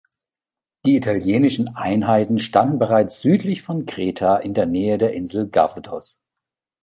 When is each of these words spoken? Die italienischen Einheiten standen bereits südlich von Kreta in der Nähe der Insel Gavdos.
Die 0.83 0.95
italienischen 0.97 1.75
Einheiten 1.75 2.39
standen 2.39 2.79
bereits 2.79 3.21
südlich 3.21 3.61
von 3.61 3.85
Kreta 3.85 4.37
in 4.37 4.55
der 4.55 4.65
Nähe 4.65 4.97
der 4.97 5.13
Insel 5.13 5.47
Gavdos. 5.47 6.19